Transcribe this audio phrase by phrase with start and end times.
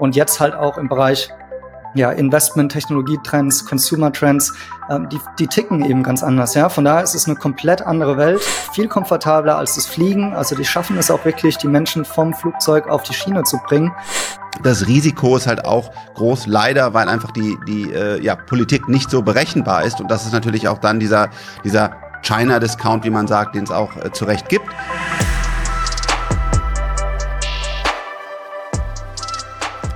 [0.00, 1.30] und jetzt halt auch im Bereich
[1.94, 4.52] ja, Investment, Technologietrends, Consumer Trends,
[4.88, 6.54] ähm, die, die ticken eben ganz anders.
[6.54, 8.40] Ja, von daher ist es eine komplett andere Welt,
[8.72, 10.32] viel komfortabler als das Fliegen.
[10.34, 13.92] Also die schaffen es auch wirklich, die Menschen vom Flugzeug auf die Schiene zu bringen.
[14.62, 19.10] Das Risiko ist halt auch groß, leider, weil einfach die die äh, ja, Politik nicht
[19.10, 21.30] so berechenbar ist und das ist natürlich auch dann dieser
[21.64, 21.92] dieser
[22.22, 24.66] China Discount, wie man sagt, den es auch äh, zu Recht gibt.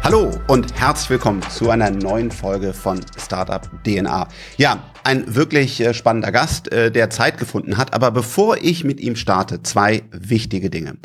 [0.04, 4.28] Hallo und herzlich willkommen zu einer neuen Folge von Startup DNA.
[4.58, 7.94] Ja, ein wirklich äh, spannender Gast, äh, der Zeit gefunden hat.
[7.94, 10.98] Aber bevor ich mit ihm starte, zwei wichtige Dinge.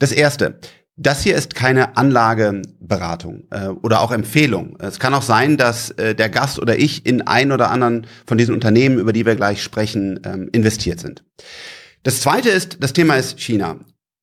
[0.00, 0.60] Das erste.
[0.96, 4.76] Das hier ist keine Anlageberatung äh, oder auch Empfehlung.
[4.78, 8.54] Es kann auch sein, dass der Gast oder ich in ein oder anderen von diesen
[8.54, 11.24] Unternehmen, über die wir gleich sprechen, ähm, investiert sind.
[12.02, 13.76] Das zweite ist, das Thema ist China.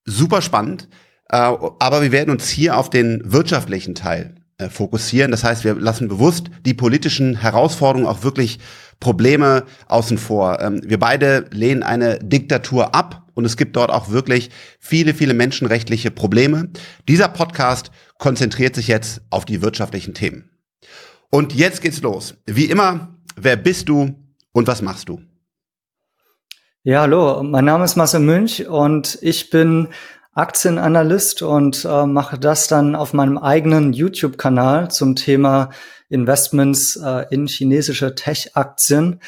[0.05, 0.87] Super spannend.
[1.29, 5.31] Äh, aber wir werden uns hier auf den wirtschaftlichen Teil äh, fokussieren.
[5.31, 8.59] Das heißt, wir lassen bewusst die politischen Herausforderungen auch wirklich
[8.99, 10.59] Probleme außen vor.
[10.59, 15.33] Ähm, wir beide lehnen eine Diktatur ab und es gibt dort auch wirklich viele, viele
[15.33, 16.69] menschenrechtliche Probleme.
[17.07, 20.49] Dieser Podcast konzentriert sich jetzt auf die wirtschaftlichen Themen.
[21.29, 22.35] Und jetzt geht's los.
[22.45, 24.15] Wie immer, wer bist du
[24.51, 25.21] und was machst du?
[26.83, 29.89] Ja, hallo, mein Name ist Marcel Münch und ich bin
[30.33, 35.69] Aktienanalyst und äh, mache das dann auf meinem eigenen YouTube-Kanal zum Thema
[36.09, 39.19] Investments äh, in chinesische Tech-Aktien.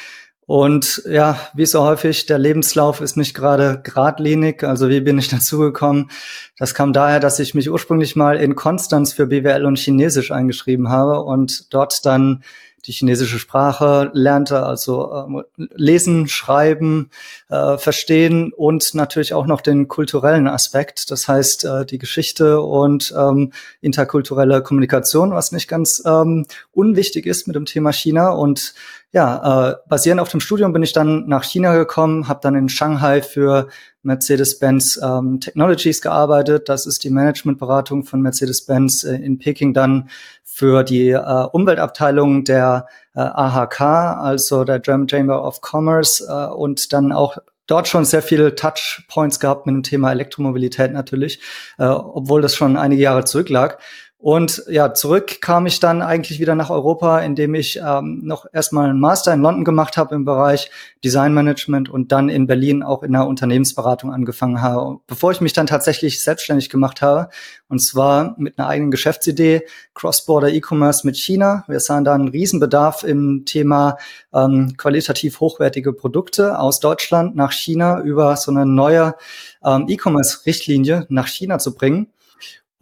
[0.46, 4.64] Und ja, wie so häufig, der Lebenslauf ist nicht gerade geradlinig.
[4.64, 6.10] Also wie bin ich dazu gekommen?
[6.58, 10.88] Das kam daher, dass ich mich ursprünglich mal in Konstanz für BWL und Chinesisch eingeschrieben
[10.88, 12.42] habe und dort dann
[12.86, 17.10] die chinesische Sprache lernte, also äh, lesen, schreiben,
[17.48, 23.14] äh, verstehen und natürlich auch noch den kulturellen Aspekt, das heißt äh, die Geschichte und
[23.16, 28.30] ähm, interkulturelle Kommunikation, was nicht ganz ähm, unwichtig ist mit dem Thema China.
[28.30, 28.74] Und
[29.12, 32.68] ja, äh, basierend auf dem Studium bin ich dann nach China gekommen, habe dann in
[32.68, 33.68] Shanghai für
[34.02, 36.68] Mercedes-Benz ähm, Technologies gearbeitet.
[36.68, 40.08] Das ist die Managementberatung von Mercedes-Benz äh, in Peking dann
[40.44, 46.92] für die äh, Umweltabteilung der äh, AHK, also der German Chamber of Commerce äh, und
[46.92, 51.40] dann auch dort schon sehr viele Touchpoints gehabt mit dem Thema Elektromobilität natürlich,
[51.78, 53.78] äh, obwohl das schon einige Jahre zurücklag.
[54.22, 58.88] Und ja, zurück kam ich dann eigentlich wieder nach Europa, indem ich ähm, noch erstmal
[58.88, 60.70] einen Master in London gemacht habe im Bereich
[61.02, 65.54] Design Management und dann in Berlin auch in einer Unternehmensberatung angefangen habe, bevor ich mich
[65.54, 67.30] dann tatsächlich selbstständig gemacht habe.
[67.68, 69.62] Und zwar mit einer eigenen Geschäftsidee,
[69.94, 71.64] Cross-Border E-Commerce mit China.
[71.66, 73.98] Wir sahen da einen Riesenbedarf im Thema
[74.32, 79.16] ähm, qualitativ hochwertige Produkte aus Deutschland nach China über so eine neue
[79.64, 82.11] ähm, E-Commerce-Richtlinie nach China zu bringen.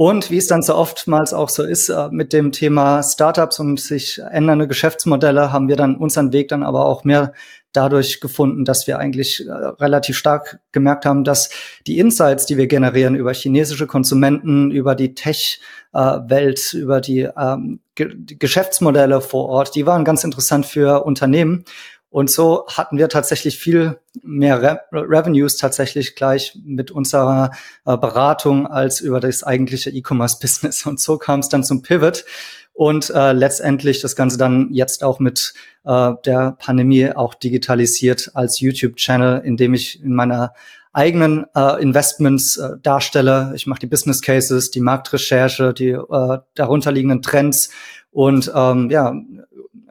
[0.00, 3.78] Und wie es dann so oftmals auch so ist äh, mit dem Thema Startups und
[3.78, 7.34] sich ändernde Geschäftsmodelle, haben wir dann unseren Weg dann aber auch mehr
[7.74, 11.50] dadurch gefunden, dass wir eigentlich äh, relativ stark gemerkt haben, dass
[11.86, 18.38] die Insights, die wir generieren über chinesische Konsumenten, über die Tech-Welt, über die, ähm, die
[18.38, 21.66] Geschäftsmodelle vor Ort, die waren ganz interessant für Unternehmen.
[22.10, 27.52] Und so hatten wir tatsächlich viel mehr Re Revenues tatsächlich gleich mit unserer
[27.86, 30.86] äh, Beratung als über das eigentliche E-Commerce-Business.
[30.86, 32.24] Und so kam es dann zum Pivot
[32.72, 35.54] und äh, letztendlich das Ganze dann jetzt auch mit
[35.84, 40.54] äh, der Pandemie auch digitalisiert als YouTube-Channel, in dem ich in meiner
[40.92, 43.52] eigenen äh, Investments äh, darstelle.
[43.54, 47.70] Ich mache die Business Cases, die Marktrecherche, die äh, darunterliegenden Trends
[48.12, 49.14] und ähm, ja,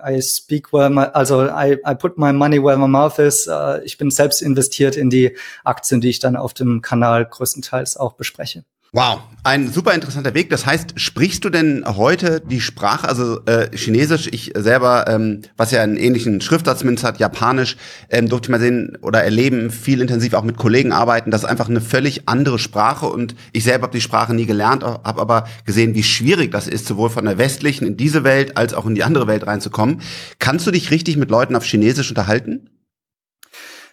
[0.03, 3.47] I speak where my, also I, I put my money where my mouth is.
[3.47, 7.97] Uh, ich bin selbst investiert in die Aktien, die ich dann auf dem Kanal größtenteils
[7.97, 8.63] auch bespreche.
[8.91, 10.49] Wow, ein super interessanter Weg.
[10.49, 15.69] Das heißt, sprichst du denn heute die Sprache, also äh, Chinesisch, ich selber, ähm, was
[15.69, 17.77] ja einen ähnlichen Schriftsatz zumindest hat, Japanisch,
[18.09, 21.29] ähm, durfte ich mal sehen oder erleben, viel intensiv auch mit Kollegen arbeiten.
[21.29, 24.83] Das ist einfach eine völlig andere Sprache und ich selber habe die Sprache nie gelernt,
[24.83, 28.73] habe aber gesehen, wie schwierig das ist, sowohl von der westlichen in diese Welt als
[28.73, 30.01] auch in die andere Welt reinzukommen.
[30.39, 32.71] Kannst du dich richtig mit Leuten auf Chinesisch unterhalten?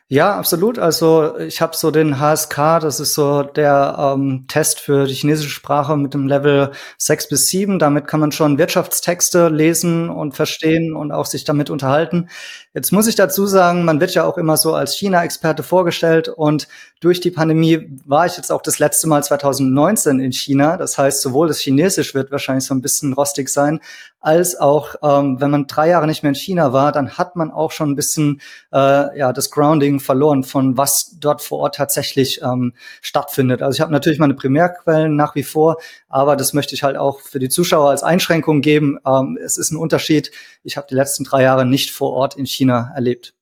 [0.09, 0.79] Ja, absolut.
[0.79, 5.51] Also ich habe so den HSK, das ist so der ähm, Test für die chinesische
[5.51, 7.81] Sprache mit dem Level 6 bis 7.
[7.81, 12.29] Damit kann man schon Wirtschaftstexte lesen und verstehen und auch sich damit unterhalten.
[12.77, 16.69] Jetzt muss ich dazu sagen, man wird ja auch immer so als China-Experte vorgestellt und
[17.01, 20.77] durch die Pandemie war ich jetzt auch das letzte Mal 2019 in China.
[20.77, 23.81] Das heißt, sowohl das Chinesisch wird wahrscheinlich so ein bisschen rostig sein,
[24.27, 27.53] als auch, ähm, wenn man drei Jahre nicht mehr in China war, dann hat man
[27.53, 28.41] auch schon ein bisschen
[28.73, 33.63] äh, ja das Grounding verloren von was dort vor Ort tatsächlich ähm, stattfindet.
[33.63, 35.77] Also ich habe natürlich meine Primärquellen nach wie vor,
[36.09, 38.99] aber das möchte ich halt auch für die Zuschauer als Einschränkung geben.
[39.07, 40.33] Ähm, es ist ein Unterschied.
[40.65, 43.35] Ich habe die letzten drei Jahre nicht vor Ort in China erlebt.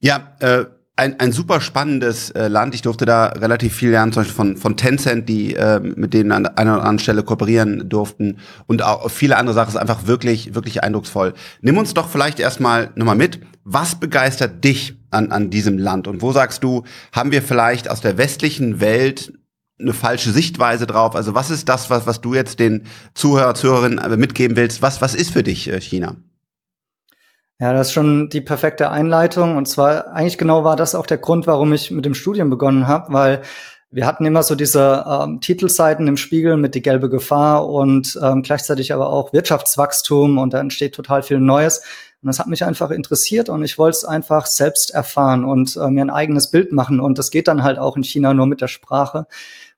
[0.00, 0.64] Ja, äh
[1.00, 2.74] ein, ein super spannendes äh, Land.
[2.74, 6.30] Ich durfte da relativ viel lernen, zum Beispiel von, von Tencent, die äh, mit denen
[6.30, 8.36] an einer oder anderen Stelle kooperieren durften.
[8.66, 11.32] Und auch viele andere Sachen ist einfach wirklich, wirklich eindrucksvoll.
[11.62, 13.40] Nimm uns doch vielleicht erstmal nochmal mit.
[13.64, 16.06] Was begeistert dich an, an diesem Land?
[16.06, 19.32] Und wo sagst du, haben wir vielleicht aus der westlichen Welt
[19.80, 21.16] eine falsche Sichtweise drauf?
[21.16, 22.82] Also was ist das, was, was du jetzt den
[23.14, 24.82] Zuhörer, Zuhörerinnen mitgeben willst?
[24.82, 26.16] Was, was ist für dich äh, China?
[27.60, 29.56] Ja, das ist schon die perfekte Einleitung.
[29.58, 32.88] Und zwar eigentlich genau war das auch der Grund, warum ich mit dem Studium begonnen
[32.88, 33.42] habe, weil
[33.90, 38.42] wir hatten immer so diese ähm, Titelseiten im Spiegel mit die gelbe Gefahr und ähm,
[38.42, 41.82] gleichzeitig aber auch Wirtschaftswachstum und da entsteht total viel Neues.
[42.22, 45.88] Und das hat mich einfach interessiert und ich wollte es einfach selbst erfahren und äh,
[45.90, 46.98] mir ein eigenes Bild machen.
[46.98, 49.26] Und das geht dann halt auch in China nur mit der Sprache.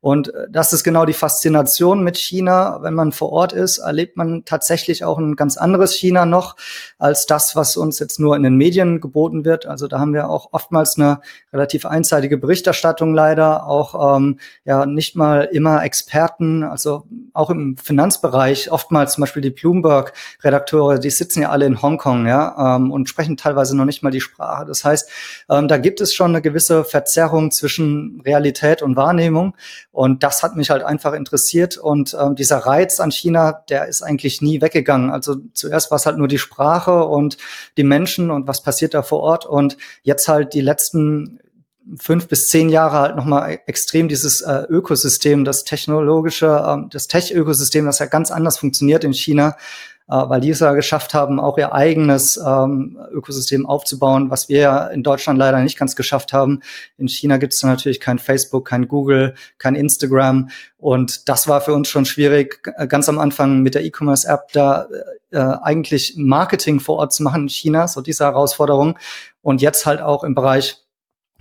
[0.02, 2.80] Und äh, das ist genau die Faszination mit China.
[2.82, 6.56] Wenn man vor Ort ist, erlebt man tatsächlich auch ein ganz anderes China noch
[6.98, 9.64] als das, was uns jetzt nur in den Medien geboten wird.
[9.66, 11.20] Also da haben wir auch oftmals eine
[11.52, 18.72] relativ einseitige Berichterstattung leider, auch ähm, ja nicht mal immer Experten, also auch im Finanzbereich,
[18.72, 23.36] oftmals zum Beispiel die Bloomberg-Redakteure, die sitzen ja alle in Hongkong, ja, ähm, und sprechen
[23.36, 24.66] teilweise noch nicht mal die Sprache.
[24.66, 25.08] Das heißt,
[25.48, 29.54] ähm, da gibt es schon eine gewisse Verzerrung zwischen Realität und Wahrnehmung.
[29.92, 31.76] Und das hat mich halt einfach interessiert.
[31.76, 35.10] Und ähm, dieser Reiz an China, der ist eigentlich nie weggegangen.
[35.10, 37.36] Also zuerst war es halt nur die Sprache und
[37.76, 39.44] die Menschen und was passiert da vor Ort.
[39.44, 41.40] Und jetzt halt die letzten
[41.98, 47.84] fünf bis zehn Jahre halt nochmal extrem dieses äh, Ökosystem, das technologische, ähm, das Tech-Ökosystem,
[47.84, 49.56] das ja ganz anders funktioniert in China,
[50.28, 54.86] weil die es ja geschafft haben, auch ihr eigenes ähm, Ökosystem aufzubauen, was wir ja
[54.88, 56.60] in Deutschland leider nicht ganz geschafft haben.
[56.98, 60.50] In China gibt es natürlich kein Facebook, kein Google, kein Instagram.
[60.78, 64.86] Und das war für uns schon schwierig, ganz am Anfang mit der E-Commerce-App da
[65.30, 68.98] äh, eigentlich Marketing vor Ort zu machen in China, so diese Herausforderung.
[69.40, 70.81] Und jetzt halt auch im Bereich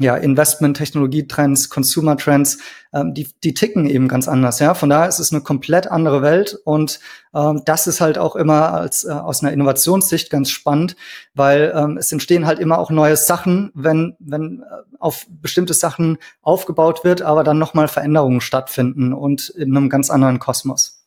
[0.01, 2.57] ja, Investment, Technologietrends, Consumer Trends,
[2.94, 4.59] ähm, die, die ticken eben ganz anders.
[4.59, 7.00] Ja, von daher ist es eine komplett andere Welt und
[7.33, 10.95] ähm, das ist halt auch immer als äh, aus einer Innovationssicht ganz spannend,
[11.33, 16.18] weil ähm, es entstehen halt immer auch neue Sachen, wenn wenn äh, auf bestimmte Sachen
[16.42, 20.98] aufgebaut wird, aber dann nochmal Veränderungen stattfinden und in einem ganz anderen Kosmos.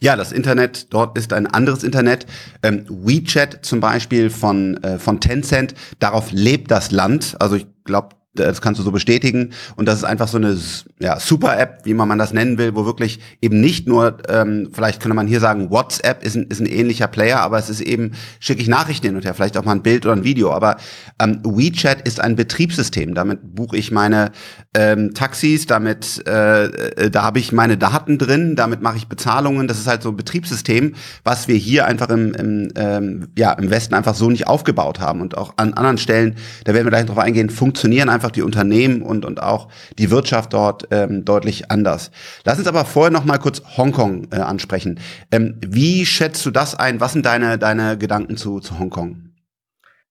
[0.00, 2.26] Ja, das Internet dort ist ein anderes Internet.
[2.62, 7.36] Ähm, WeChat zum Beispiel von, äh, von Tencent, darauf lebt das Land.
[7.38, 9.50] Also ich glaube, das kannst du so bestätigen.
[9.76, 10.56] Und das ist einfach so eine
[10.98, 15.14] ja, Super-App, wie man, das nennen will, wo wirklich eben nicht nur, ähm, vielleicht könnte
[15.14, 18.62] man hier sagen, WhatsApp ist ein, ist ein ähnlicher Player, aber es ist eben, schicke
[18.62, 20.52] ich Nachrichten hin und her, vielleicht auch mal ein Bild oder ein Video.
[20.52, 20.76] Aber
[21.20, 23.14] ähm, WeChat ist ein Betriebssystem.
[23.14, 24.32] Damit buche ich meine
[24.74, 29.68] ähm, Taxis, damit äh, äh, da habe ich meine Daten drin, damit mache ich Bezahlungen.
[29.68, 33.70] Das ist halt so ein Betriebssystem, was wir hier einfach im, im, ähm, ja, im
[33.70, 35.20] Westen einfach so nicht aufgebaut haben.
[35.20, 38.42] Und auch an anderen Stellen, da werden wir gleich drauf eingehen, funktionieren einfach einfach die
[38.42, 39.68] Unternehmen und, und auch
[39.98, 42.10] die Wirtschaft dort ähm, deutlich anders.
[42.44, 44.98] Lass uns aber vorher noch mal kurz Hongkong äh, ansprechen.
[45.30, 47.00] Ähm, wie schätzt du das ein?
[47.00, 49.30] Was sind deine, deine Gedanken zu, zu Hongkong?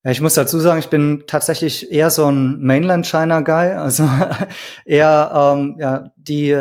[0.05, 4.07] Ich muss dazu sagen, ich bin tatsächlich eher so ein Mainland China Guy, also
[4.85, 6.51] eher ähm, ja die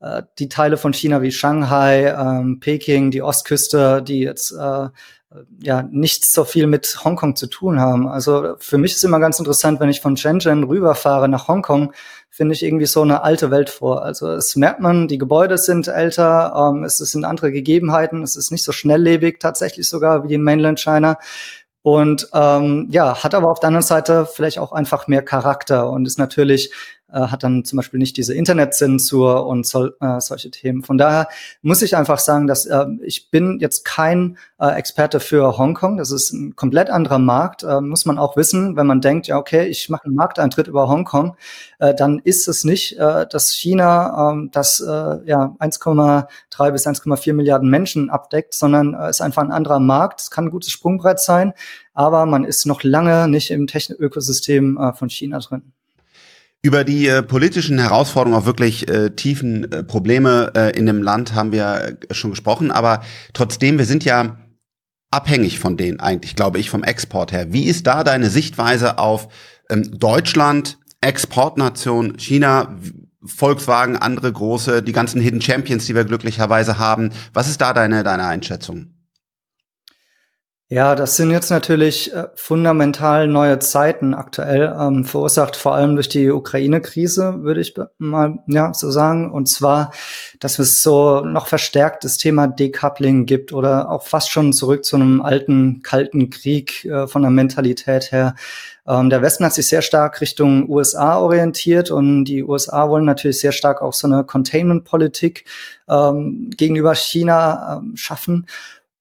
[0.00, 4.88] äh, die Teile von China wie Shanghai, ähm, Peking, die Ostküste, die jetzt äh,
[5.58, 8.08] ja nichts so viel mit Hongkong zu tun haben.
[8.08, 11.92] Also für mich ist immer ganz interessant, wenn ich von Shenzhen rüberfahre nach Hongkong,
[12.30, 14.02] finde ich irgendwie so eine alte Welt vor.
[14.02, 18.50] Also es merkt man, die Gebäude sind älter, ähm, es, sind andere Gegebenheiten, es ist
[18.50, 21.18] nicht so schnelllebig tatsächlich sogar wie in Mainland China.
[21.82, 26.06] Und ähm, ja, hat aber auf der anderen Seite vielleicht auch einfach mehr Charakter und
[26.06, 26.72] ist natürlich
[27.12, 30.82] hat dann zum Beispiel nicht diese Internetzensur und so, äh, solche Themen.
[30.82, 31.28] Von daher
[31.62, 35.98] muss ich einfach sagen, dass äh, ich bin jetzt kein äh, Experte für Hongkong.
[35.98, 37.62] Das ist ein komplett anderer Markt.
[37.62, 40.88] Äh, muss man auch wissen, wenn man denkt, ja okay, ich mache einen Markteintritt über
[40.88, 41.36] Hongkong,
[41.78, 47.32] äh, dann ist es nicht, äh, dass China äh, das äh, ja 1,3 bis 1,4
[47.32, 50.20] Milliarden Menschen abdeckt, sondern äh, ist einfach ein anderer Markt.
[50.20, 51.52] Es kann ein gutes Sprungbrett sein,
[51.94, 55.72] aber man ist noch lange nicht im Technik-Ökosystem äh, von China drin.
[56.66, 61.32] Über die äh, politischen Herausforderungen, auch wirklich äh, tiefen äh, Probleme äh, in dem Land
[61.32, 63.04] haben wir äh, schon gesprochen, aber
[63.34, 64.36] trotzdem, wir sind ja
[65.12, 67.52] abhängig von denen eigentlich, glaube ich, vom Export her.
[67.52, 69.28] Wie ist da deine Sichtweise auf
[69.70, 72.76] ähm, Deutschland, Exportnation, China,
[73.24, 77.10] Volkswagen, andere große, die ganzen Hidden Champions, die wir glücklicherweise haben?
[77.32, 78.95] Was ist da deine, deine Einschätzung?
[80.68, 86.08] Ja, das sind jetzt natürlich äh, fundamental neue Zeiten aktuell, ähm, verursacht vor allem durch
[86.08, 89.30] die Ukraine-Krise, würde ich mal ja, so sagen.
[89.30, 89.92] Und zwar,
[90.40, 94.96] dass es so noch verstärkt das Thema Decoupling gibt oder auch fast schon zurück zu
[94.96, 98.34] einem alten, kalten Krieg äh, von der Mentalität her.
[98.88, 103.38] Ähm, der Westen hat sich sehr stark Richtung USA orientiert und die USA wollen natürlich
[103.38, 105.44] sehr stark auch so eine Containment-Politik
[105.88, 108.46] ähm, gegenüber China ähm, schaffen.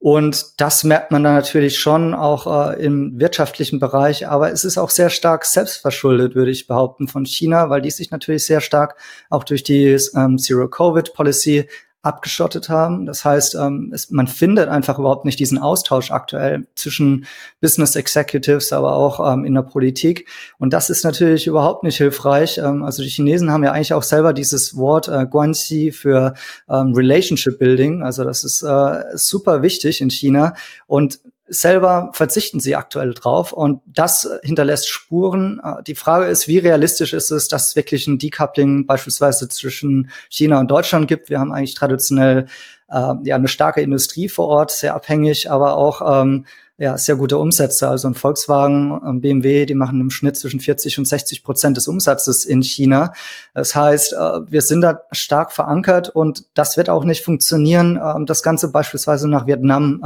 [0.05, 4.27] Und das merkt man dann natürlich schon auch äh, im wirtschaftlichen Bereich.
[4.27, 8.11] Aber es ist auch sehr stark selbstverschuldet, würde ich behaupten, von China, weil die sich
[8.11, 8.97] natürlich sehr stark
[9.31, 11.67] auch durch die ähm, Zero-Covid-Policy
[12.05, 13.05] abgeschottet haben.
[13.05, 17.25] Das heißt, ähm, es, man findet einfach überhaupt nicht diesen Austausch aktuell zwischen
[17.61, 20.27] Business Executives, aber auch ähm, in der Politik.
[20.59, 22.59] Und das ist natürlich überhaupt nicht hilfreich.
[22.59, 26.35] Ähm, also die Chinesen haben ja eigentlich auch selber dieses Wort äh, Guanxi für
[26.69, 28.03] ähm, Relationship Building.
[28.03, 30.53] Also das ist äh, super wichtig in China.
[30.85, 35.61] Und selber verzichten sie aktuell drauf und das hinterlässt Spuren.
[35.63, 40.09] Äh, die Frage ist, wie realistisch ist es, dass es wirklich ein Decoupling beispielsweise zwischen
[40.29, 41.29] China und Deutschland gibt?
[41.29, 42.47] Wir haben eigentlich traditionell
[42.89, 46.45] äh, ja eine starke Industrie vor Ort, sehr abhängig, aber auch ähm,
[46.77, 47.87] ja, sehr gute Umsätze.
[47.87, 51.87] Also ein Volkswagen, ein BMW, die machen im Schnitt zwischen 40 und 60 Prozent des
[51.87, 53.13] Umsatzes in China.
[53.53, 58.25] Das heißt, äh, wir sind da stark verankert und das wird auch nicht funktionieren, ähm,
[58.25, 60.01] das Ganze beispielsweise nach Vietnam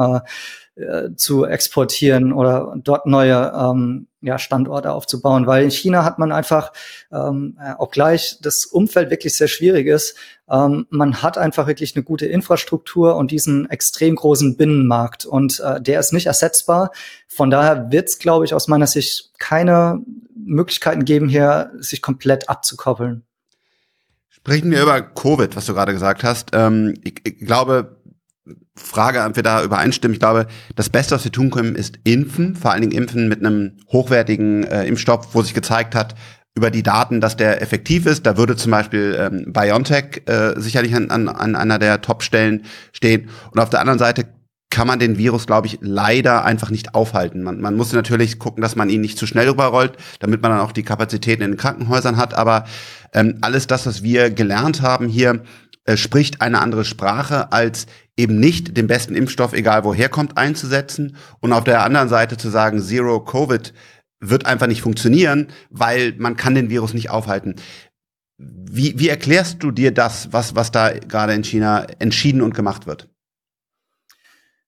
[0.79, 6.31] äh, zu exportieren oder dort neue ähm, ja, Standorte aufzubauen, weil in China hat man
[6.31, 6.73] einfach
[7.11, 10.15] ähm, äh, auch gleich das Umfeld wirklich sehr schwierig ist.
[10.49, 15.81] Ähm, man hat einfach wirklich eine gute Infrastruktur und diesen extrem großen Binnenmarkt und äh,
[15.81, 16.91] der ist nicht ersetzbar.
[17.27, 20.01] Von daher wird es, glaube ich, aus meiner Sicht keine
[20.35, 23.23] Möglichkeiten geben, hier sich komplett abzukoppeln.
[24.29, 26.51] Sprechen wir über Covid, was du gerade gesagt hast.
[26.53, 27.97] Ähm, ich, ich glaube,
[28.75, 30.13] Frage, ob wir da übereinstimmen.
[30.13, 32.55] Ich glaube, das Beste, was wir tun können, ist impfen.
[32.55, 36.15] Vor allen Dingen impfen mit einem hochwertigen äh, Impfstoff, wo sich gezeigt hat,
[36.55, 38.25] über die Daten, dass der effektiv ist.
[38.25, 43.29] Da würde zum Beispiel ähm, BioNTech äh, sicherlich an, an, an einer der Top-Stellen stehen.
[43.51, 44.25] Und auf der anderen Seite
[44.69, 47.41] kann man den Virus, glaube ich, leider einfach nicht aufhalten.
[47.41, 50.59] Man, man muss natürlich gucken, dass man ihn nicht zu schnell überrollt, damit man dann
[50.59, 52.33] auch die Kapazitäten in den Krankenhäusern hat.
[52.33, 52.65] Aber
[53.13, 55.41] ähm, alles das, was wir gelernt haben hier,
[55.85, 57.87] äh, spricht eine andere Sprache als
[58.19, 62.49] eben nicht den besten Impfstoff, egal woher kommt, einzusetzen und auf der anderen Seite zu
[62.49, 63.73] sagen, Zero Covid
[64.19, 67.55] wird einfach nicht funktionieren, weil man kann den Virus nicht aufhalten.
[68.37, 72.85] Wie, wie erklärst du dir das, was, was da gerade in China entschieden und gemacht
[72.85, 73.09] wird?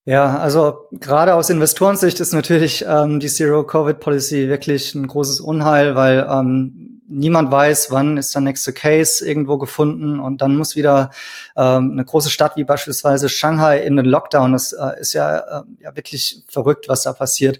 [0.03, 6.27] Ja, also gerade aus Investorensicht ist natürlich ähm, die Zero-Covid-Policy wirklich ein großes Unheil, weil
[6.27, 6.80] ähm,
[7.11, 11.11] niemand weiß, wann ist der nächste Case irgendwo gefunden und dann muss wieder
[11.55, 14.53] ähm, eine große Stadt wie beispielsweise Shanghai in den Lockdown.
[14.53, 17.59] Das äh, ist ja, äh, ja wirklich verrückt, was da passiert.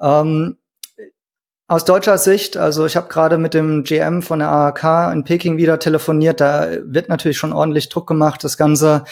[0.00, 0.56] Ähm,
[1.66, 5.56] aus deutscher Sicht, also ich habe gerade mit dem GM von der AHK in Peking
[5.56, 9.04] wieder telefoniert, da wird natürlich schon ordentlich Druck gemacht, das Ganze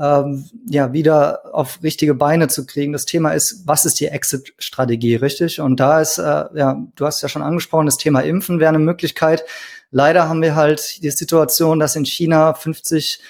[0.00, 2.92] ähm, ja wieder auf richtige Beine zu kriegen.
[2.92, 5.60] Das Thema ist, was ist die Exit-Strategie, richtig?
[5.60, 8.78] Und da ist, äh, ja, du hast ja schon angesprochen, das Thema Impfen wäre eine
[8.78, 9.44] Möglichkeit.
[9.90, 13.20] Leider haben wir halt die Situation, dass in China 50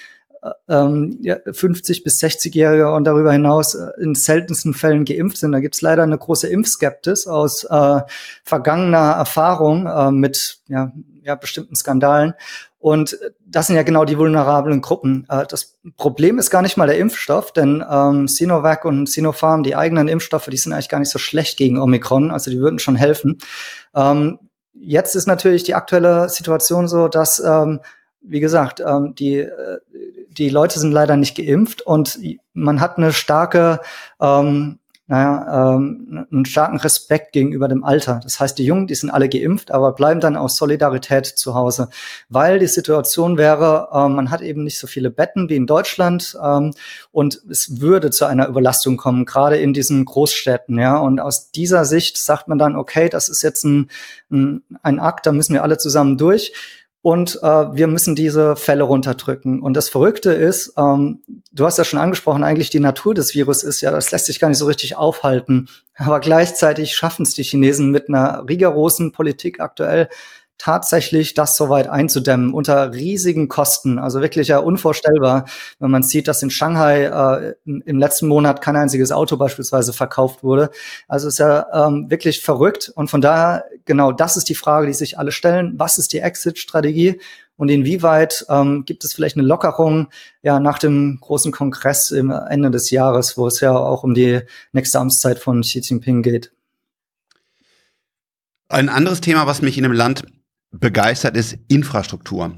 [0.69, 5.51] ähm, ja, 50 bis 60-Jährige und darüber hinaus äh, in seltensten Fällen geimpft sind.
[5.51, 8.01] Da gibt es leider eine große Impfskeptis aus äh,
[8.43, 10.91] vergangener Erfahrung äh, mit ja,
[11.23, 12.33] ja, bestimmten Skandalen.
[12.79, 15.25] Und das sind ja genau die vulnerablen Gruppen.
[15.29, 19.75] Äh, das Problem ist gar nicht mal der Impfstoff, denn ähm, Sinovac und Sinopharm, die
[19.75, 22.95] eigenen Impfstoffe, die sind eigentlich gar nicht so schlecht gegen Omikron, also die würden schon
[22.95, 23.39] helfen.
[23.95, 24.39] Ähm,
[24.73, 27.81] jetzt ist natürlich die aktuelle Situation so, dass ähm,
[28.27, 29.79] wie gesagt, ähm, die, äh,
[30.29, 32.19] die Leute sind leider nicht geimpft und
[32.53, 33.79] man hat eine starke,
[34.21, 34.79] ähm,
[35.09, 38.19] naja, ähm, einen starken Respekt gegenüber dem Alter.
[38.21, 41.87] Das heißt, die Jungen, die sind alle geimpft, aber bleiben dann aus Solidarität zu Hause,
[42.27, 46.37] weil die Situation wäre, ähm, man hat eben nicht so viele Betten wie in Deutschland
[46.43, 46.73] ähm,
[47.11, 50.77] und es würde zu einer Überlastung kommen, gerade in diesen Großstädten.
[50.77, 53.89] Ja, und aus dieser Sicht sagt man dann, okay, das ist jetzt ein,
[54.29, 56.51] ein, ein Akt, da müssen wir alle zusammen durch
[57.01, 59.61] und äh, wir müssen diese Fälle runterdrücken.
[59.61, 63.63] Und das Verrückte ist, ähm, du hast ja schon angesprochen, eigentlich die Natur des Virus
[63.63, 65.69] ist ja, das lässt sich gar nicht so richtig aufhalten.
[65.95, 70.09] Aber gleichzeitig schaffen es die Chinesen mit einer rigorosen Politik aktuell,
[70.57, 73.99] tatsächlich das soweit einzudämmen unter riesigen Kosten.
[73.99, 75.45] Also wirklich ja unvorstellbar,
[75.79, 80.43] wenn man sieht, dass in Shanghai äh, im letzten Monat kein einziges Auto beispielsweise verkauft
[80.43, 80.69] wurde.
[81.07, 82.91] Also ist ja ähm, wirklich verrückt.
[82.95, 85.73] Und von daher, genau das ist die Frage, die sich alle stellen.
[85.77, 87.19] Was ist die Exit-Strategie?
[87.57, 90.09] und inwieweit ähm, gibt es vielleicht eine Lockerung
[90.43, 94.41] ja nach dem großen Kongress im Ende des Jahres, wo es ja auch um die
[94.71, 96.51] nächste Amtszeit von Xi Jinping geht?
[98.69, 100.23] Ein anderes Thema, was mich in dem Land
[100.71, 102.55] begeistert, ist Infrastruktur.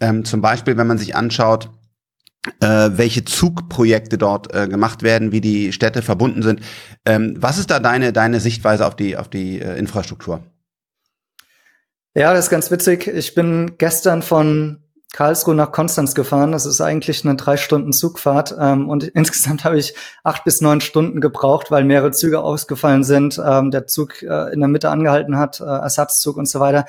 [0.00, 1.70] Ähm, zum Beispiel, wenn man sich anschaut,
[2.60, 6.60] äh, welche Zugprojekte dort äh, gemacht werden, wie die Städte verbunden sind.
[7.04, 10.42] Ähm, was ist da deine, deine Sichtweise auf die, auf die äh, Infrastruktur?
[12.14, 13.08] Ja, das ist ganz witzig.
[13.08, 14.82] Ich bin gestern von
[15.12, 16.52] Karlsruhe nach Konstanz gefahren.
[16.52, 18.54] Das ist eigentlich eine drei Stunden Zugfahrt.
[18.58, 19.94] Ähm, und insgesamt habe ich
[20.24, 24.60] acht bis neun Stunden gebraucht, weil mehrere Züge ausgefallen sind, ähm, der Zug äh, in
[24.60, 26.86] der Mitte angehalten hat, äh, Ersatzzug und so weiter.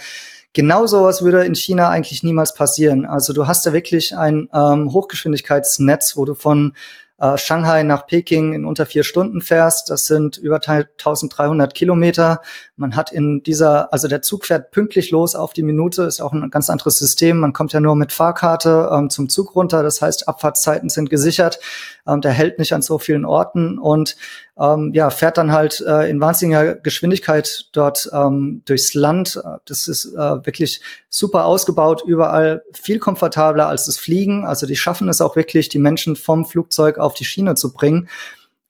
[0.57, 3.05] Genau sowas würde in China eigentlich niemals passieren.
[3.05, 6.73] Also du hast da wirklich ein ähm, Hochgeschwindigkeitsnetz, wo du von
[7.19, 9.91] äh, Shanghai nach Peking in unter vier Stunden fährst.
[9.91, 12.41] Das sind über 1300 Kilometer.
[12.75, 16.33] Man hat in dieser, also der Zug fährt pünktlich los auf die Minute, ist auch
[16.33, 17.37] ein ganz anderes System.
[17.37, 19.83] Man kommt ja nur mit Fahrkarte ähm, zum Zug runter.
[19.83, 21.59] Das heißt, Abfahrtszeiten sind gesichert.
[22.07, 24.17] Ähm, der hält nicht an so vielen Orten und
[24.59, 29.41] ähm, ja, fährt dann halt äh, in wahnsinniger Geschwindigkeit dort ähm, durchs Land.
[29.65, 34.45] Das ist äh, wirklich super ausgebaut, überall viel komfortabler als das Fliegen.
[34.45, 38.09] Also die schaffen es auch wirklich, die Menschen vom Flugzeug auf die Schiene zu bringen.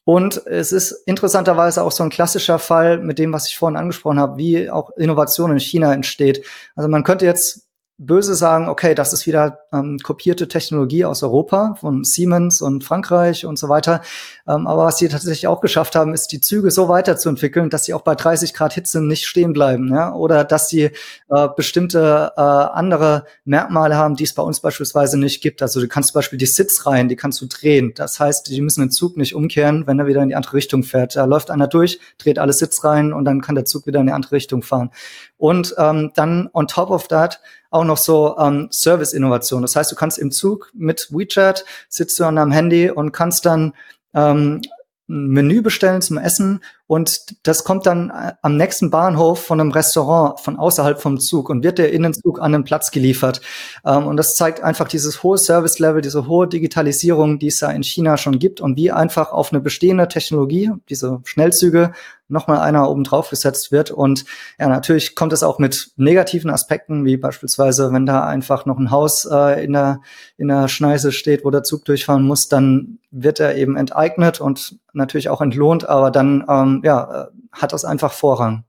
[0.04, 4.20] Und es ist interessanterweise auch so ein klassischer Fall mit dem, was ich vorhin angesprochen
[4.20, 6.46] habe, wie auch Innovation in China entsteht.
[6.78, 7.68] Also man könnte jetzt
[7.98, 13.46] böse sagen, okay, das ist wieder ähm, kopierte Technologie aus Europa von Siemens und Frankreich
[13.46, 14.02] und so weiter.
[14.48, 17.94] Ähm, aber was sie tatsächlich auch geschafft haben, ist die Züge so weiterzuentwickeln, dass sie
[17.94, 20.92] auch bei 30 Grad Hitze nicht stehen bleiben, ja, oder dass sie
[21.30, 25.62] äh, bestimmte äh, andere Merkmale haben, die es bei uns beispielsweise nicht gibt.
[25.62, 27.94] Also du kannst zum Beispiel die Sitzreihen, die kannst du drehen.
[27.96, 30.84] Das heißt, die müssen den Zug nicht umkehren, wenn er wieder in die andere Richtung
[30.84, 31.16] fährt.
[31.16, 34.14] Da läuft einer durch, dreht alle Sitzreihen und dann kann der Zug wieder in die
[34.14, 34.92] andere Richtung fahren.
[35.38, 37.40] Und ähm, dann on top of that
[37.70, 39.62] auch noch so ähm, Service-Innovation.
[39.62, 43.46] Das heißt, du kannst im Zug mit WeChat sitzt du an deinem Handy und kannst
[43.46, 43.74] dann
[44.18, 44.62] ähm,
[45.08, 49.72] ein Menü bestellen zum Essen und das kommt dann äh, am nächsten Bahnhof von einem
[49.72, 53.42] Restaurant von außerhalb vom Zug und wird der Innenzug an den Platz geliefert.
[53.86, 57.84] Ähm, und das zeigt einfach dieses hohe Service-Level, diese hohe Digitalisierung, die es ja in
[57.84, 61.92] China schon gibt und wie einfach auf eine bestehende Technologie, diese Schnellzüge,
[62.30, 63.92] nochmal einer oben drauf gesetzt wird.
[63.92, 64.26] Und
[64.60, 68.92] ja, natürlich kommt es auch mit negativen Aspekten, wie beispielsweise, wenn da einfach noch ein
[68.92, 70.02] Haus äh, in, der,
[70.38, 74.78] in der Schneise steht, wo der Zug durchfahren muss, dann wird er eben enteignet und
[74.94, 78.64] natürlich auch entlohnt, aber dann ähm, ja, äh, hat das einfach Vorrang.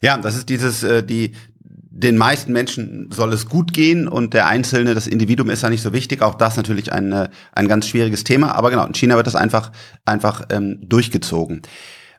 [0.00, 4.46] Ja, das ist dieses, äh, die, den meisten Menschen soll es gut gehen und der
[4.46, 6.22] Einzelne, das Individuum ist ja nicht so wichtig.
[6.22, 8.54] Auch das natürlich ein, äh, ein ganz schwieriges Thema.
[8.54, 9.72] Aber genau, in China wird das einfach,
[10.04, 11.62] einfach ähm, durchgezogen.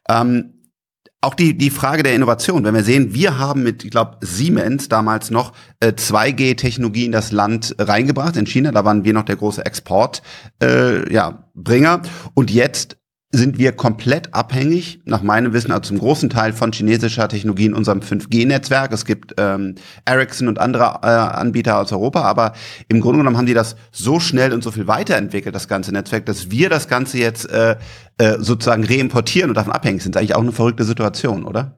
[0.10, 0.53] Ähm,
[1.21, 4.88] auch die, die Frage der Innovation, wenn wir sehen, wir haben mit, ich glaube, Siemens
[4.88, 5.51] damals noch
[5.82, 10.21] äh, 2G-Technologie in das Land reingebracht, in China, da waren wir noch der große Export,
[10.63, 12.01] äh, ja, Bringer.
[12.36, 12.99] Und jetzt
[13.32, 17.76] sind wir komplett abhängig, nach meinem Wissen, also zum großen Teil von chinesischer Technologie in
[17.76, 18.92] unserem 5G-Netzwerk.
[18.92, 22.54] Es gibt ähm, Ericsson und andere äh, Anbieter aus Europa, aber
[22.88, 26.26] im Grunde genommen haben die das so schnell und so viel weiterentwickelt, das ganze Netzwerk,
[26.26, 27.76] dass wir das Ganze jetzt äh,
[28.18, 30.15] äh, sozusagen reimportieren und davon abhängig sind.
[30.15, 31.78] Das ist eigentlich auch eine verrückte Situation, oder?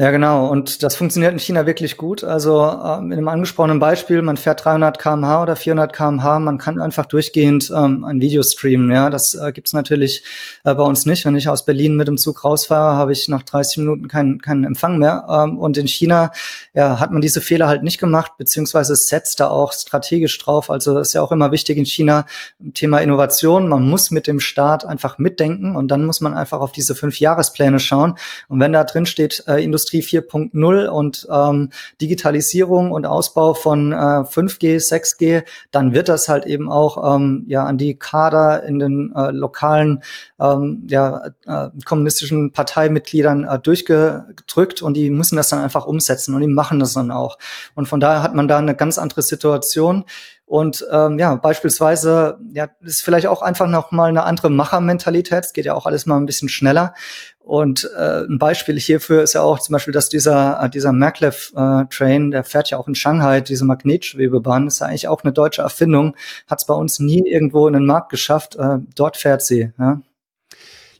[0.00, 0.46] Ja, genau.
[0.46, 2.24] Und das funktioniert in China wirklich gut.
[2.24, 6.80] Also ähm, in einem angesprochenen Beispiel, man fährt 300 kmh oder 400 kmh, man kann
[6.80, 8.90] einfach durchgehend ähm, ein Video streamen.
[8.90, 10.24] Ja, das äh, gibt's natürlich
[10.64, 11.26] äh, bei uns nicht.
[11.26, 14.64] Wenn ich aus Berlin mit dem Zug rausfahre, habe ich nach 30 Minuten keinen keinen
[14.64, 15.26] Empfang mehr.
[15.28, 16.32] Ähm, und in China
[16.72, 20.70] ja, hat man diese Fehler halt nicht gemacht, beziehungsweise setzt da auch strategisch drauf.
[20.70, 22.24] Also das ist ja auch immer wichtig in China,
[22.72, 23.68] Thema Innovation.
[23.68, 27.20] Man muss mit dem Staat einfach mitdenken und dann muss man einfach auf diese fünf
[27.20, 28.14] Jahrespläne schauen.
[28.48, 33.92] Und wenn da drin steht, äh, Industrie Industrie 4.0 und ähm, Digitalisierung und Ausbau von
[33.92, 38.78] äh, 5G, 6G, dann wird das halt eben auch ähm, ja an die Kader in
[38.78, 40.02] den äh, lokalen
[40.40, 46.40] ähm, ja, äh, kommunistischen Parteimitgliedern äh, durchgedrückt und die müssen das dann einfach umsetzen und
[46.40, 47.38] die machen das dann auch.
[47.74, 50.04] Und von daher hat man da eine ganz andere Situation.
[50.50, 55.44] Und ähm, ja, beispielsweise, ja, ist vielleicht auch einfach noch mal eine andere Machermentalität.
[55.44, 56.92] Es geht ja auch alles mal ein bisschen schneller.
[57.38, 62.28] Und äh, ein Beispiel hierfür ist ja auch zum Beispiel, dass dieser, äh, dieser Maglev-Train,
[62.28, 65.62] äh, der fährt ja auch in Shanghai, diese Magnetschwebebahn, ist ja eigentlich auch eine deutsche
[65.62, 66.16] Erfindung,
[66.48, 68.56] hat es bei uns nie irgendwo in den Markt geschafft.
[68.56, 69.72] Äh, dort fährt sie.
[69.78, 70.00] Ja.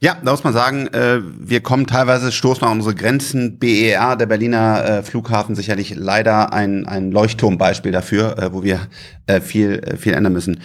[0.03, 3.59] Ja, da muss man sagen, äh, wir kommen teilweise, stoßen an unsere Grenzen.
[3.59, 8.79] BER, der Berliner äh, Flughafen, sicherlich leider ein, ein Leuchtturmbeispiel dafür, äh, wo wir
[9.27, 10.59] äh, viel, äh, viel ändern müssen.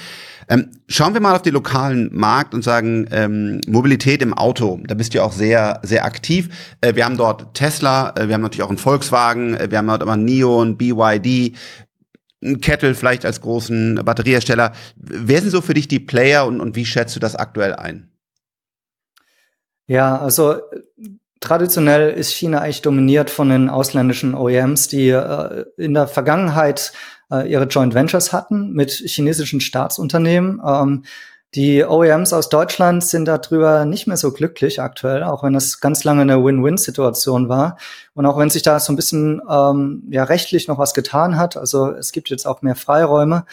[0.49, 4.95] Ähm, schauen wir mal auf den lokalen Markt und sagen, ähm, Mobilität im Auto, da
[4.95, 6.49] bist du ja auch sehr, sehr aktiv.
[6.81, 9.89] Äh, wir haben dort Tesla, äh, wir haben natürlich auch einen Volkswagen, äh, wir haben
[9.89, 11.55] dort NIO, und BYD.
[12.63, 14.73] Kettle vielleicht als großen Batteriehersteller.
[14.97, 18.09] Wer sind so für dich die Player und, und wie schätzt du das aktuell ein?
[19.87, 20.57] Ja, also
[21.41, 26.93] traditionell ist China eigentlich dominiert von den ausländischen OEMs, die äh, in der Vergangenheit
[27.31, 30.61] äh, ihre Joint Ventures hatten mit chinesischen Staatsunternehmen.
[30.67, 31.05] Ähm,
[31.55, 36.05] die OEMs aus Deutschland sind darüber nicht mehr so glücklich aktuell, auch wenn es ganz
[36.05, 37.79] lange eine Win-Win-Situation war.
[38.15, 41.57] Und auch wenn sich da so ein bisschen ähm, ja, rechtlich noch was getan hat,
[41.57, 43.47] also es gibt jetzt auch mehr Freiräume.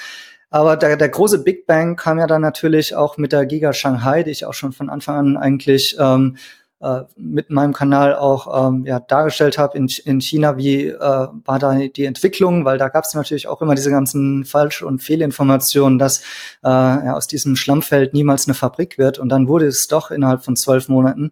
[0.54, 4.22] Aber der, der große Big Bang kam ja dann natürlich auch mit der Giga Shanghai,
[4.22, 6.38] die ich auch schon von Anfang an eigentlich ähm,
[6.80, 11.58] äh, mit meinem Kanal auch ähm, ja, dargestellt habe in, in China, wie äh, war
[11.58, 15.98] da die Entwicklung, weil da gab es natürlich auch immer diese ganzen Falsch- und Fehlinformationen,
[15.98, 16.20] dass
[16.64, 19.18] äh, ja, aus diesem Schlammfeld niemals eine Fabrik wird.
[19.18, 21.32] Und dann wurde es doch innerhalb von zwölf Monaten.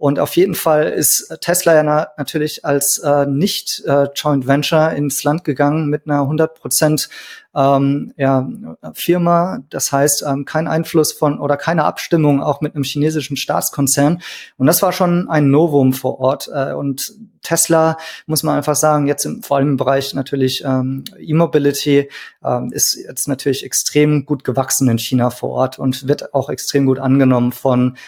[0.00, 4.92] Und auf jeden Fall ist Tesla ja na natürlich als äh, nicht äh, Joint Venture
[4.92, 7.10] ins Land gegangen mit einer 100 Prozent
[7.54, 8.48] ähm, ja,
[8.94, 9.58] Firma.
[9.68, 14.22] Das heißt, ähm, kein Einfluss von oder keine Abstimmung auch mit einem chinesischen Staatskonzern.
[14.56, 16.48] Und das war schon ein Novum vor Ort.
[16.50, 21.04] Äh, und Tesla, muss man einfach sagen, jetzt im, vor allem im Bereich natürlich ähm,
[21.18, 22.08] E-Mobility
[22.42, 26.86] ähm, ist jetzt natürlich extrem gut gewachsen in China vor Ort und wird auch extrem
[26.86, 27.98] gut angenommen von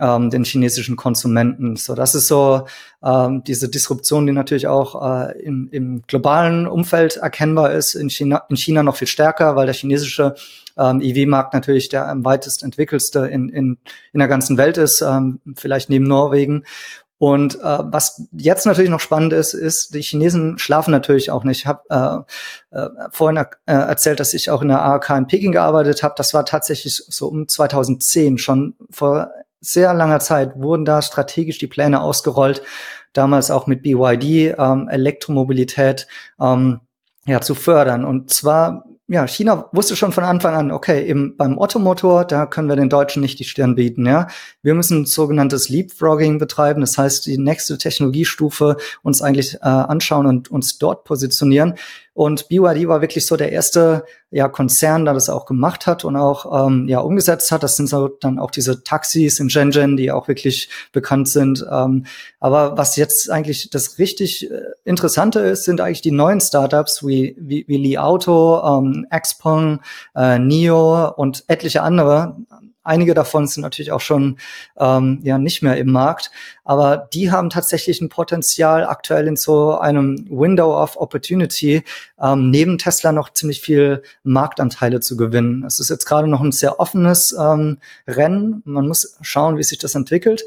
[0.00, 1.76] ähm, den chinesischen Konsumenten.
[1.76, 2.66] So, das ist so
[3.04, 7.94] ähm, diese Disruption, die natürlich auch äh, im, im globalen Umfeld erkennbar ist.
[7.94, 10.34] In China, in China noch viel stärker, weil der chinesische
[10.78, 13.78] ähm, EV-Markt natürlich der am weitest entwickelste in, in,
[14.12, 16.64] in der ganzen Welt ist, ähm, vielleicht neben Norwegen.
[17.18, 21.58] Und äh, was jetzt natürlich noch spannend ist, ist, die Chinesen schlafen natürlich auch nicht.
[21.58, 22.26] Ich habe
[22.72, 26.14] äh, äh, vorhin äh, erzählt, dass ich auch in der ARK in Peking gearbeitet habe.
[26.16, 29.30] Das war tatsächlich so um 2010 schon vor
[29.60, 32.62] sehr langer Zeit wurden da strategisch die Pläne ausgerollt,
[33.12, 36.06] damals auch mit BYD, ähm, Elektromobilität
[36.40, 36.80] ähm,
[37.26, 38.04] ja, zu fördern.
[38.04, 42.68] Und zwar ja, China wusste schon von Anfang an, okay, eben beim Ottomotor, da können
[42.68, 44.28] wir den Deutschen nicht die Stirn bieten, ja.
[44.62, 50.48] Wir müssen sogenanntes Leapfrogging betreiben, das heißt, die nächste Technologiestufe uns eigentlich äh, anschauen und
[50.52, 51.74] uns dort positionieren.
[52.12, 56.16] Und BYD war wirklich so der erste ja, Konzern, der das auch gemacht hat und
[56.16, 57.62] auch ähm, ja, umgesetzt hat.
[57.62, 61.64] Das sind so dann auch diese Taxis in Shenzhen, die auch wirklich bekannt sind.
[61.70, 62.06] Ähm,
[62.40, 67.36] aber was jetzt eigentlich das richtig äh, Interessante ist, sind eigentlich die neuen Startups wie,
[67.38, 69.80] wie, wie Li Auto, ähm, Xpeng,
[70.16, 72.36] äh, NIO und etliche andere.
[72.82, 74.38] Einige davon sind natürlich auch schon
[74.78, 76.30] ähm, ja nicht mehr im Markt,
[76.64, 81.82] aber die haben tatsächlich ein Potenzial aktuell in so einem Window of Opportunity
[82.20, 85.64] ähm, neben Tesla noch ziemlich viel Marktanteile zu gewinnen.
[85.64, 88.62] Es ist jetzt gerade noch ein sehr offenes ähm, Rennen.
[88.64, 90.42] Man muss schauen, wie sich das entwickelt.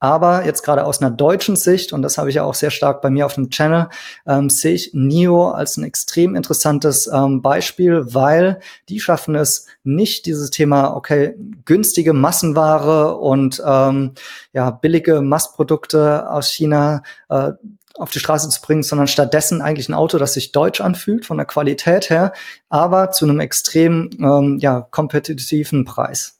[0.00, 3.02] Aber jetzt gerade aus einer deutschen Sicht, und das habe ich ja auch sehr stark
[3.02, 3.88] bei mir auf dem Channel,
[4.26, 10.26] ähm, sehe ich NIO als ein extrem interessantes ähm, Beispiel, weil die schaffen es nicht,
[10.26, 11.34] dieses Thema, okay,
[11.64, 14.12] günstige Massenware und ähm,
[14.52, 17.52] ja, billige Massprodukte aus China äh,
[17.98, 21.36] auf die Straße zu bringen, sondern stattdessen eigentlich ein Auto, das sich deutsch anfühlt von
[21.36, 22.32] der Qualität her,
[22.68, 26.37] aber zu einem extrem ähm, ja, kompetitiven Preis.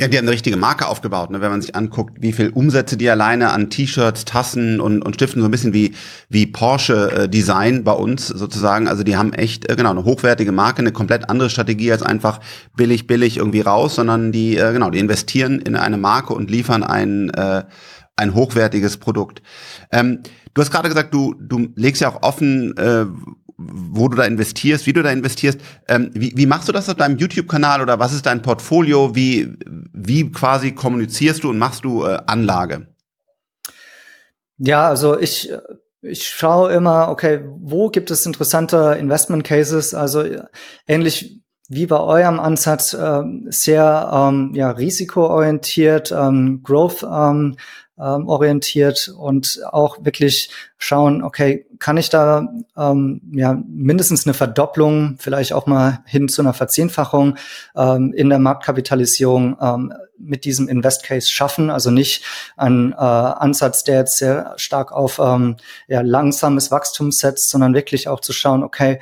[0.00, 1.40] Ja, die haben eine richtige Marke aufgebaut, ne?
[1.40, 5.42] wenn man sich anguckt, wie viel Umsätze die alleine an T-Shirts, Tassen und, und Stiften,
[5.42, 5.92] so ein bisschen wie,
[6.28, 8.86] wie Porsche äh, Design bei uns sozusagen.
[8.86, 12.38] Also die haben echt, äh, genau, eine hochwertige Marke, eine komplett andere Strategie als einfach
[12.76, 16.84] billig, billig irgendwie raus, sondern die, äh, genau, die investieren in eine Marke und liefern
[16.84, 17.64] ein, äh,
[18.14, 19.42] ein hochwertiges Produkt.
[19.90, 20.20] Ähm,
[20.54, 23.06] du hast gerade gesagt, du, du legst ja auch offen, äh,
[23.58, 25.60] wo du da investierst, wie du da investierst.
[25.88, 29.14] Ähm, wie, wie machst du das auf deinem YouTube-Kanal oder was ist dein Portfolio?
[29.16, 29.52] Wie,
[29.92, 32.86] wie quasi kommunizierst du und machst du äh, Anlage?
[34.58, 35.52] Ja, also ich,
[36.02, 39.92] ich schaue immer, okay, wo gibt es interessante Investment Cases?
[39.92, 40.24] Also
[40.86, 47.56] ähnlich wie bei eurem Ansatz äh, sehr ähm, ja, risikoorientiert, ähm, Growth ähm,
[48.00, 55.16] ähm, orientiert und auch wirklich schauen, okay, kann ich da ähm, ja mindestens eine Verdopplung,
[55.18, 57.36] vielleicht auch mal hin zu einer Verzehnfachung
[57.76, 61.70] ähm, in der Marktkapitalisierung ähm, mit diesem Invest Case schaffen.
[61.70, 62.24] Also nicht
[62.56, 65.56] ein äh, Ansatz, der jetzt sehr stark auf ähm,
[65.86, 69.00] ja, langsames Wachstum setzt, sondern wirklich auch zu schauen, okay,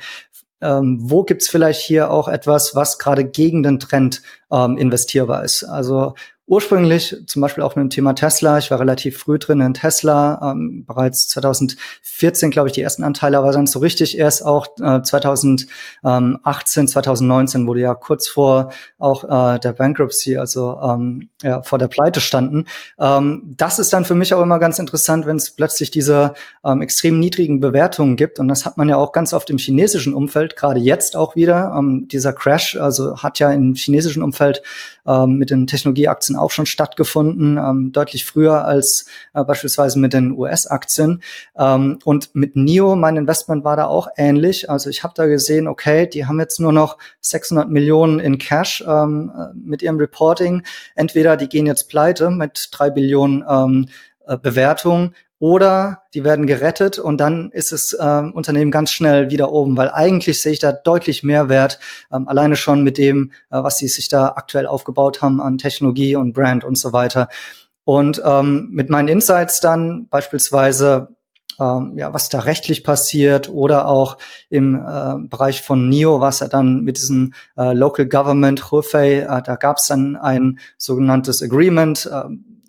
[0.61, 5.63] ähm, wo gibt's vielleicht hier auch etwas, was gerade gegen den Trend ähm, investierbar ist?
[5.63, 6.15] Also
[6.47, 8.57] ursprünglich zum Beispiel auch mit dem Thema Tesla.
[8.57, 13.37] Ich war relativ früh drin in Tesla, ähm, bereits 2014, glaube ich, die ersten Anteile,
[13.37, 19.59] aber dann so richtig erst auch äh, 2018, 2019, wurde ja kurz vor auch äh,
[19.59, 22.65] der Bankruptcy, also ähm, ja, vor der Pleite standen.
[22.97, 26.33] Ähm, das ist dann für mich auch immer ganz interessant, wenn es plötzlich diese
[26.63, 28.39] ähm, extrem niedrigen Bewertungen gibt.
[28.39, 31.75] Und das hat man ja auch ganz oft im chinesischen Umfeld, gerade jetzt auch wieder.
[31.77, 34.61] Ähm, dieser Crash, also hat ja im chinesischen Umfeld
[35.05, 40.31] ähm, mit den Technologieaktien auch schon stattgefunden, ähm, deutlich früher als äh, beispielsweise mit den
[40.31, 41.21] US-Aktien.
[41.57, 44.69] Ähm, und mit NIO, mein Investment war da auch ähnlich.
[44.69, 48.83] Also ich habe da gesehen, okay, die haben jetzt nur noch 600 Millionen in Cash
[48.87, 50.63] ähm, äh, mit ihrem Reporting.
[50.95, 53.89] Entweder die gehen jetzt pleite mit drei Billionen ähm,
[54.25, 59.51] äh, Bewertung oder die werden gerettet und dann ist das ähm, Unternehmen ganz schnell wieder
[59.51, 61.79] oben, weil eigentlich sehe ich da deutlich mehr Wert,
[62.11, 66.15] ähm, alleine schon mit dem, äh, was sie sich da aktuell aufgebaut haben an Technologie
[66.15, 67.27] und Brand und so weiter.
[67.83, 71.15] Und ähm, mit meinen Insights dann beispielsweise,
[71.59, 74.17] ähm, ja, was da rechtlich passiert oder auch
[74.49, 79.41] im äh, Bereich von NIO, was er dann mit diesem äh, Local Government Hufei, äh,
[79.43, 82.23] da gab es dann ein sogenanntes Agreement, äh,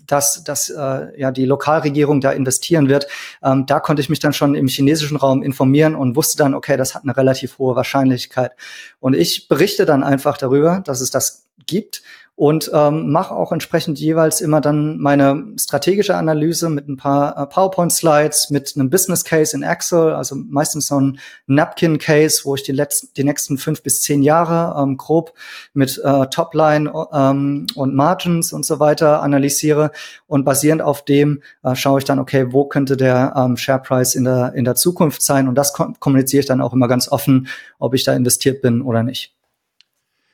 [0.08, 3.06] dass, dass äh, ja die Lokalregierung da investieren wird.
[3.44, 6.76] Ähm, da konnte ich mich dann schon im chinesischen Raum informieren und wusste dann, okay,
[6.76, 8.52] das hat eine relativ hohe Wahrscheinlichkeit.
[8.98, 12.02] Und ich berichte dann einfach darüber, dass es das gibt
[12.38, 17.44] und ähm, mache auch entsprechend jeweils immer dann meine strategische Analyse mit ein paar äh,
[17.46, 22.70] PowerPoint-Slides, mit einem Business Case in Excel, also meistens so ein Napkin-Case, wo ich die,
[22.70, 25.34] letzten, die nächsten fünf bis zehn Jahre ähm, grob
[25.74, 29.90] mit äh, Topline ähm, und Margins und so weiter analysiere
[30.28, 34.14] und basierend auf dem äh, schaue ich dann, okay, wo könnte der ähm, Share Price
[34.14, 37.48] in der, in der Zukunft sein und das kommuniziere ich dann auch immer ganz offen,
[37.80, 39.37] ob ich da investiert bin oder nicht.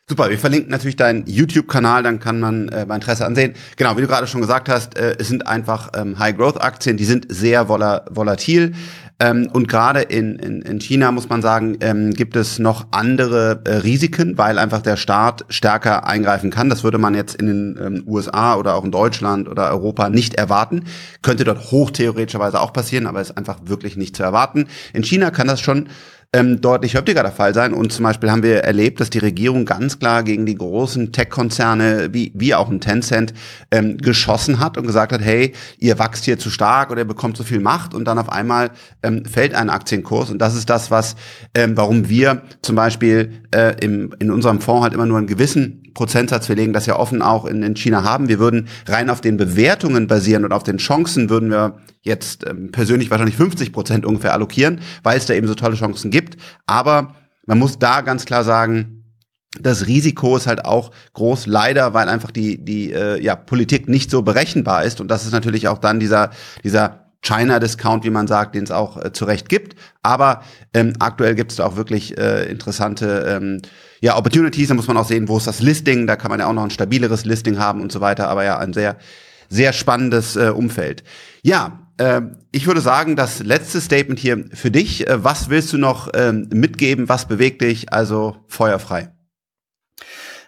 [0.06, 3.54] Super, wir verlinken natürlich deinen YouTube-Kanal, dann kann man äh, bei Interesse ansehen.
[3.76, 7.28] Genau, wie du gerade schon gesagt hast, äh, es sind einfach ähm, High-Growth-Aktien, die sind
[7.30, 8.74] sehr vola volatil.
[9.18, 13.62] Ähm, und gerade in, in, in China, muss man sagen, ähm, gibt es noch andere
[13.64, 16.68] äh, Risiken, weil einfach der Staat stärker eingreifen kann.
[16.68, 20.34] Das würde man jetzt in den ähm, USA oder auch in Deutschland oder Europa nicht
[20.34, 20.84] erwarten.
[21.22, 24.66] Könnte dort hochtheoretischerweise auch passieren, aber ist einfach wirklich nicht zu erwarten.
[24.92, 25.88] In China kann das schon
[26.34, 27.72] ähm, deutlich häufiger der Fall sein.
[27.72, 32.08] Und zum Beispiel haben wir erlebt, dass die Regierung ganz klar gegen die großen Tech-Konzerne
[32.12, 33.32] wie, wie auch ein Tencent
[33.70, 37.36] ähm, geschossen hat und gesagt hat, hey, ihr wächst hier zu stark oder ihr bekommt
[37.36, 38.72] zu viel Macht und dann auf einmal
[39.04, 40.30] ähm, fällt ein Aktienkurs.
[40.30, 41.14] Und das ist das, was,
[41.54, 45.84] ähm, warum wir zum Beispiel äh, im, in unserem Fonds halt immer nur einen gewissen
[45.94, 48.28] Prozentsatz, wir legen das ja offen auch in, in China haben.
[48.28, 52.70] Wir würden rein auf den Bewertungen basieren und auf den Chancen würden wir jetzt ähm,
[52.70, 56.23] persönlich wahrscheinlich 50 Prozent ungefähr allokieren, weil es da eben so tolle Chancen gibt.
[56.66, 57.14] Aber
[57.46, 59.04] man muss da ganz klar sagen,
[59.60, 64.10] das Risiko ist halt auch groß, leider, weil einfach die die äh, ja Politik nicht
[64.10, 66.30] so berechenbar ist und das ist natürlich auch dann dieser
[66.64, 69.76] dieser China-Discount, wie man sagt, den es auch äh, zu Recht gibt.
[70.02, 70.42] Aber
[70.74, 73.62] ähm, aktuell gibt es da auch wirklich äh, interessante ähm,
[74.00, 74.68] ja, Opportunities.
[74.68, 76.06] Da muss man auch sehen, wo ist das Listing.
[76.06, 78.28] Da kann man ja auch noch ein stabileres Listing haben und so weiter.
[78.28, 78.96] Aber ja, ein sehr,
[79.48, 81.02] sehr spannendes äh, Umfeld.
[81.42, 81.83] Ja,
[82.50, 85.08] ich würde sagen, das letzte Statement hier für dich.
[85.08, 87.08] Äh, was willst du noch äh, mitgeben?
[87.08, 87.92] Was bewegt dich?
[87.92, 89.10] Also feuerfrei.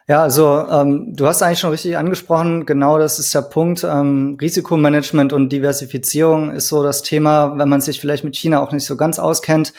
[0.09, 3.83] Ja, also ähm, du hast eigentlich schon richtig angesprochen, genau das ist der Punkt.
[3.83, 8.71] Ähm, Risikomanagement und Diversifizierung ist so das Thema, wenn man sich vielleicht mit China auch
[8.71, 9.73] nicht so ganz auskennt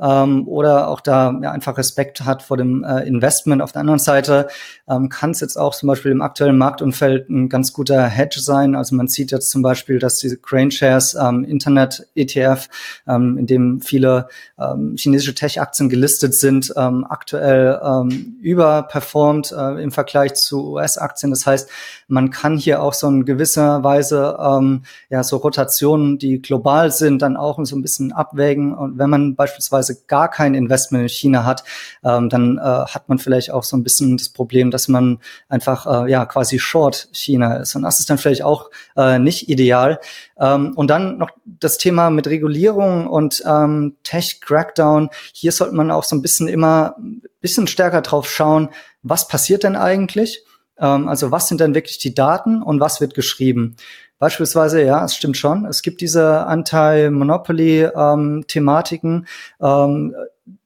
[0.00, 3.62] ähm, oder auch da ja, einfach Respekt hat vor dem äh, Investment.
[3.62, 4.48] Auf der anderen Seite
[4.88, 8.74] ähm, kann es jetzt auch zum Beispiel im aktuellen Marktumfeld ein ganz guter Hedge sein.
[8.74, 12.68] Also man sieht jetzt zum Beispiel, dass diese Crane Shares ähm, Internet ETF,
[13.06, 19.90] ähm, in dem viele ähm, chinesische Tech-Aktien gelistet sind, ähm, aktuell ähm, überperformt äh, im
[19.90, 21.30] Vergleich zu US-Aktien.
[21.30, 21.68] Das heißt,
[22.08, 27.22] man kann hier auch so in gewisser Weise ähm, ja so Rotationen, die global sind,
[27.22, 28.74] dann auch so ein bisschen abwägen.
[28.74, 31.64] Und wenn man beispielsweise beziehungsweise gar kein Investment in China hat,
[32.04, 35.86] ähm, dann äh, hat man vielleicht auch so ein bisschen das Problem, dass man einfach
[35.86, 37.74] äh, ja quasi Short China ist.
[37.74, 40.00] Und das ist dann vielleicht auch äh, nicht ideal.
[40.38, 45.10] Ähm, und dann noch das Thema mit Regulierung und ähm, Tech Crackdown.
[45.32, 48.70] Hier sollte man auch so ein bisschen immer ein bisschen stärker drauf schauen,
[49.02, 50.44] was passiert denn eigentlich?
[50.78, 53.76] Ähm, also was sind denn wirklich die Daten und was wird geschrieben?
[54.18, 55.64] Beispielsweise, ja, es stimmt schon.
[55.64, 59.28] Es gibt diese Anti-Monopoly-Thematiken.
[59.60, 60.14] Ähm,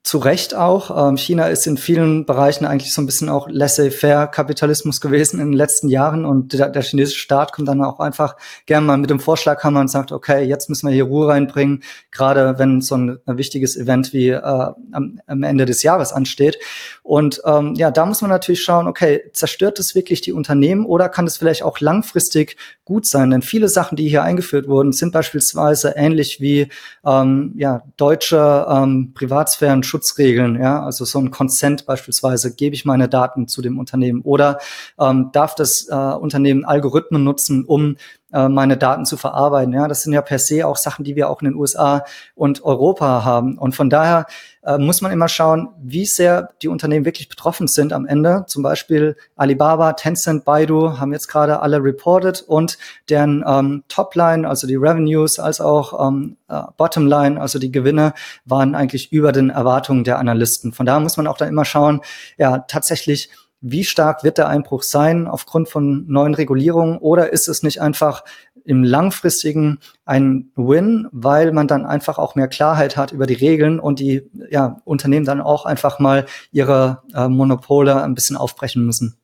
[0.03, 1.09] zu Recht auch.
[1.09, 5.51] Ähm, China ist in vielen Bereichen eigentlich so ein bisschen auch laissez-faire Kapitalismus gewesen in
[5.51, 8.37] den letzten Jahren und der, der, chinesische Staat kommt dann auch einfach
[8.67, 12.59] gerne mal mit dem Vorschlaghammer und sagt, okay, jetzt müssen wir hier Ruhe reinbringen, gerade
[12.59, 16.59] wenn so ein, ein wichtiges Event wie äh, am, am, Ende des Jahres ansteht.
[17.05, 21.09] Und ähm, ja, da muss man natürlich schauen, okay, zerstört es wirklich die Unternehmen oder
[21.09, 23.31] kann es vielleicht auch langfristig gut sein?
[23.31, 26.69] Denn viele Sachen, die hier eingeführt wurden, sind beispielsweise ähnlich wie
[27.07, 33.11] ähm, ja, deutsche ähm, Privatsphären Schutzregeln, ja, also so ein Consent beispielsweise, gebe ich meine
[33.11, 34.59] Daten zu dem Unternehmen oder
[34.99, 37.97] ähm, darf das äh, Unternehmen Algorithmen nutzen, um
[38.33, 39.73] äh, meine Daten zu verarbeiten.
[39.73, 42.65] Ja, das sind ja per se auch Sachen, die wir auch in den USA und
[42.65, 43.59] Europa haben.
[43.59, 44.27] Und von daher
[44.65, 48.45] äh, muss man immer schauen, wie sehr die Unternehmen wirklich betroffen sind am Ende.
[48.47, 54.67] Zum Beispiel Alibaba, Tencent, Baidu haben jetzt gerade alle reported und deren ähm, Topline, also
[54.67, 58.15] die Revenues, als auch ähm, äh, Bottomline, also die Gewinne,
[58.45, 60.73] waren eigentlich über den Erwartungen der Analysten.
[60.73, 62.01] Von daher muss man auch da immer schauen,
[62.39, 63.31] ja, tatsächlich
[63.63, 68.25] wie stark wird der Einbruch sein aufgrund von neuen Regulierungen oder ist es nicht einfach
[68.65, 73.81] im langfristigen ein Win, weil man dann einfach auch mehr Klarheit hat über die Regeln
[73.81, 79.17] und die ja, Unternehmen dann auch einfach mal ihre äh, Monopole ein bisschen aufbrechen müssen.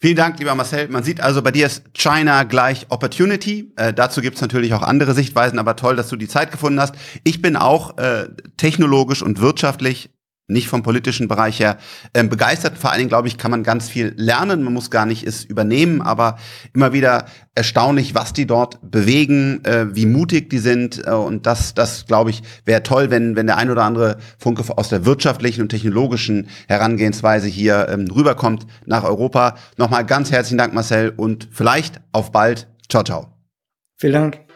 [0.00, 0.86] Vielen Dank, lieber Marcel.
[0.88, 3.72] Man sieht also, bei dir ist China gleich Opportunity.
[3.74, 6.94] Äh, dazu gibt's natürlich auch andere Sichtweisen, aber toll, dass du die Zeit gefunden hast.
[7.24, 10.10] Ich bin auch äh, technologisch und wirtschaftlich
[10.48, 11.76] nicht vom politischen Bereich her
[12.14, 12.78] ähm, begeistert.
[12.78, 14.62] Vor allen Dingen, glaube ich, kann man ganz viel lernen.
[14.62, 16.38] Man muss gar nicht es übernehmen, aber
[16.74, 21.06] immer wieder erstaunlich, was die dort bewegen, äh, wie mutig die sind.
[21.06, 24.64] Äh, und das, das glaube ich, wäre toll, wenn, wenn der ein oder andere Funke
[24.76, 29.56] aus der wirtschaftlichen und technologischen Herangehensweise hier ähm, rüberkommt nach Europa.
[29.76, 32.68] Nochmal ganz herzlichen Dank, Marcel, und vielleicht auf bald.
[32.88, 33.34] Ciao, ciao.
[33.96, 34.47] Vielen Dank.